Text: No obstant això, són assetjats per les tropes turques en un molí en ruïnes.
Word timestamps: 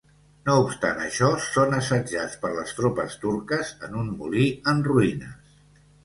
No 0.49 0.53
obstant 0.59 1.01
això, 1.07 1.27
són 1.47 1.75
assetjats 1.79 2.37
per 2.45 2.49
les 2.55 2.73
tropes 2.79 3.17
turques 3.25 3.73
en 3.89 3.99
un 4.05 4.09
molí 4.23 4.47
en 4.73 4.81
ruïnes. 4.89 5.61